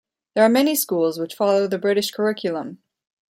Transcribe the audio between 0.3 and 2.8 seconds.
There are many schools which follow the British Curriculum.